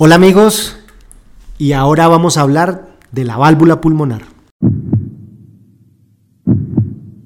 [0.00, 0.76] Hola amigos,
[1.58, 4.22] y ahora vamos a hablar de la válvula pulmonar.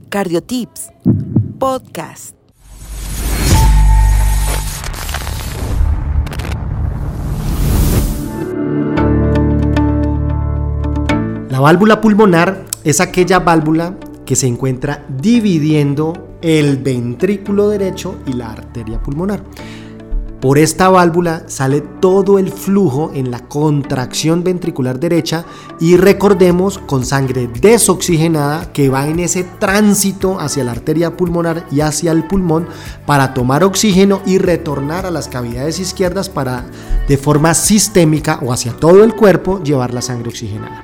[0.08, 0.88] Cardiotips,
[1.58, 2.34] podcast.
[11.50, 18.50] La válvula pulmonar es aquella válvula que se encuentra dividiendo el ventrículo derecho y la
[18.50, 19.44] arteria pulmonar.
[20.42, 25.44] Por esta válvula sale todo el flujo en la contracción ventricular derecha
[25.78, 31.82] y recordemos con sangre desoxigenada que va en ese tránsito hacia la arteria pulmonar y
[31.82, 32.66] hacia el pulmón
[33.06, 36.64] para tomar oxígeno y retornar a las cavidades izquierdas para
[37.06, 40.82] de forma sistémica o hacia todo el cuerpo llevar la sangre oxigenada.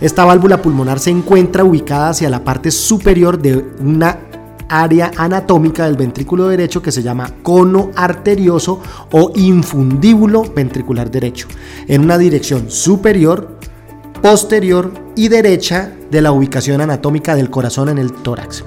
[0.00, 4.27] Esta válvula pulmonar se encuentra ubicada hacia la parte superior de una
[4.68, 8.80] área anatómica del ventrículo derecho que se llama cono arterioso
[9.12, 11.48] o infundíbulo ventricular derecho,
[11.86, 13.58] en una dirección superior,
[14.22, 18.64] posterior y derecha de la ubicación anatómica del corazón en el tórax.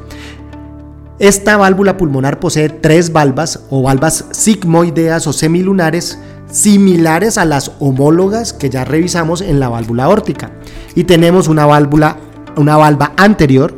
[1.20, 6.18] Esta válvula pulmonar posee tres valvas o valvas sigmoideas o semilunares
[6.52, 10.52] similares a las homólogas que ya revisamos en la válvula órtica.
[10.96, 12.18] Y tenemos una válvula,
[12.58, 13.74] una valva anterior,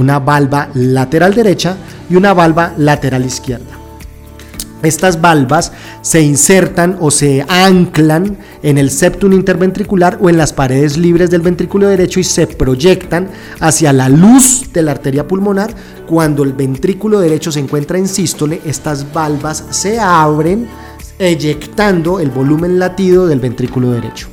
[0.00, 1.76] una valva lateral derecha
[2.08, 3.76] y una valva lateral izquierda.
[4.82, 10.96] Estas valvas se insertan o se anclan en el septum interventricular o en las paredes
[10.96, 13.28] libres del ventrículo derecho y se proyectan
[13.60, 15.74] hacia la luz de la arteria pulmonar.
[16.06, 20.66] Cuando el ventrículo derecho se encuentra en sístole, estas valvas se abren
[21.18, 24.28] eyectando el volumen latido del ventrículo derecho.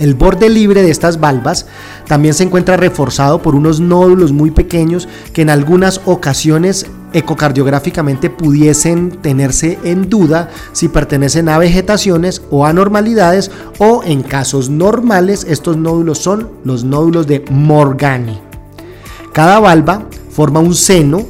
[0.00, 1.66] El borde libre de estas valvas
[2.08, 9.10] también se encuentra reforzado por unos nódulos muy pequeños que en algunas ocasiones ecocardiográficamente pudiesen
[9.10, 16.16] tenerse en duda si pertenecen a vegetaciones o anormalidades o en casos normales estos nódulos
[16.16, 18.40] son los nódulos de Morgani.
[19.34, 21.26] Cada valva forma un seno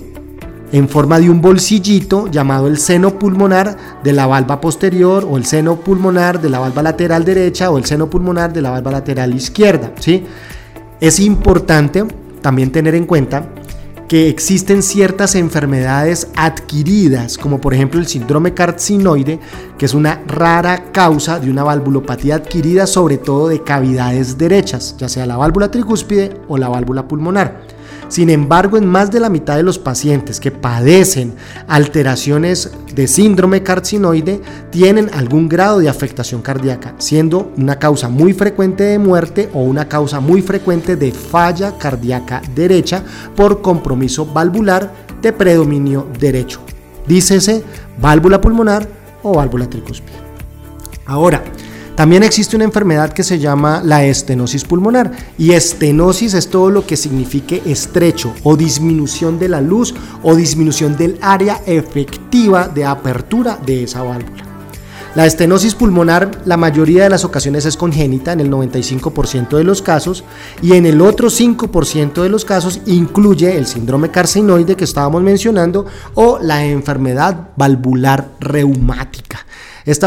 [0.72, 5.44] en forma de un bolsillito llamado el seno pulmonar de la valva posterior o el
[5.44, 9.34] seno pulmonar de la valva lateral derecha o el seno pulmonar de la valva lateral
[9.34, 9.92] izquierda.
[9.98, 10.24] ¿sí?
[11.00, 12.04] Es importante
[12.40, 13.48] también tener en cuenta
[14.10, 19.38] que existen ciertas enfermedades adquiridas, como por ejemplo el síndrome carcinoide,
[19.78, 25.08] que es una rara causa de una valvulopatía adquirida, sobre todo de cavidades derechas, ya
[25.08, 27.60] sea la válvula tricúspide o la válvula pulmonar.
[28.10, 31.34] Sin embargo, en más de la mitad de los pacientes que padecen
[31.68, 34.40] alteraciones de síndrome carcinoide
[34.70, 39.88] tienen algún grado de afectación cardíaca, siendo una causa muy frecuente de muerte o una
[39.88, 43.04] causa muy frecuente de falla cardíaca derecha
[43.36, 46.60] por compromiso valvular de predominio derecho.
[47.06, 47.62] Dícese
[48.00, 48.88] válvula pulmonar
[49.22, 50.18] o válvula tricúspide.
[51.06, 51.44] Ahora,
[51.96, 56.86] también existe una enfermedad que se llama la estenosis pulmonar y estenosis es todo lo
[56.86, 63.58] que signifique estrecho o disminución de la luz o disminución del área efectiva de apertura
[63.64, 64.50] de esa válvula.
[65.16, 69.82] La estenosis pulmonar la mayoría de las ocasiones es congénita en el 95% de los
[69.82, 70.22] casos
[70.62, 75.86] y en el otro 5% de los casos incluye el síndrome carcinoide que estábamos mencionando
[76.14, 79.44] o la enfermedad valvular reumática.
[79.90, 80.06] Esta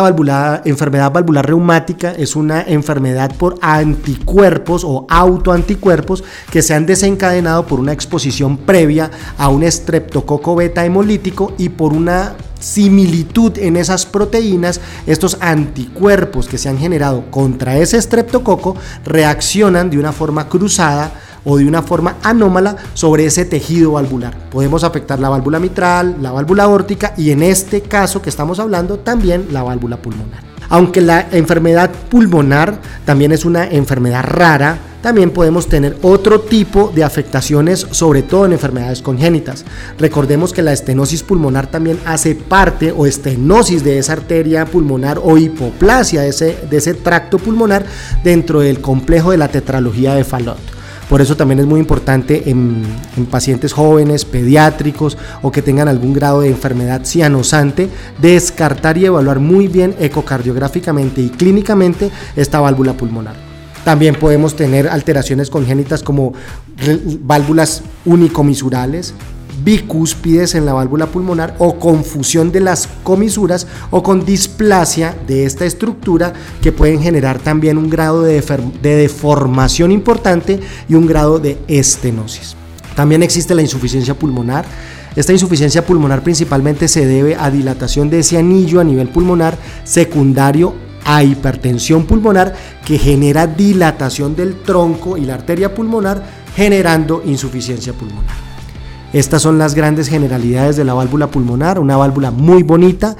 [0.63, 7.81] enfermedad valvular reumática es una enfermedad por anticuerpos o autoanticuerpos que se han desencadenado por
[7.81, 14.79] una exposición previa a un estreptococo beta hemolítico y por una similitud en esas proteínas,
[15.05, 21.11] estos anticuerpos que se han generado contra ese estreptococo reaccionan de una forma cruzada
[21.45, 24.35] o de una forma anómala sobre ese tejido valvular.
[24.49, 28.99] Podemos afectar la válvula mitral, la válvula órtica y en este caso que estamos hablando
[28.99, 30.43] también la válvula pulmonar.
[30.69, 37.03] Aunque la enfermedad pulmonar también es una enfermedad rara, también podemos tener otro tipo de
[37.03, 39.65] afectaciones, sobre todo en enfermedades congénitas.
[39.99, 45.37] Recordemos que la estenosis pulmonar también hace parte o estenosis de esa arteria pulmonar o
[45.37, 47.85] hipoplasia de ese, de ese tracto pulmonar
[48.23, 50.82] dentro del complejo de la tetralogía de Fallot.
[51.09, 52.83] Por eso también es muy importante en,
[53.29, 57.89] pacientes jóvenes, pediátricos o que tengan algún grado de enfermedad cianosante,
[58.21, 63.35] descartar y evaluar muy bien ecocardiográficamente y clínicamente esta válvula pulmonar.
[63.83, 66.33] También podemos tener alteraciones congénitas como
[67.21, 69.13] válvulas unicomisurales,
[69.63, 75.65] bicúspides en la válvula pulmonar o confusión de las comisuras o con displasia de esta
[75.65, 78.43] estructura que pueden generar también un grado de,
[78.81, 82.55] deformación importante y un grado de estenosis.
[82.95, 84.65] También existe la insuficiencia pulmonar.
[85.15, 90.73] Esta insuficiencia pulmonar principalmente se debe a dilatación de ese anillo a nivel pulmonar secundario
[91.05, 92.55] a hipertensión pulmonar
[92.85, 96.23] que genera dilatación del tronco y la arteria pulmonar
[96.55, 98.42] generando insuficiencia pulmonar.
[99.13, 103.15] Estas son las grandes generalidades de la válvula pulmonar, una válvula muy bonita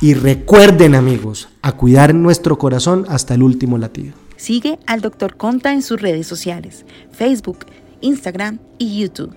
[0.00, 4.14] y recuerden amigos a cuidar nuestro corazón hasta el último latido.
[4.36, 5.36] Sigue al Dr.
[5.36, 7.66] Conta en sus redes sociales, Facebook,
[8.02, 9.34] Instagram y YouTube.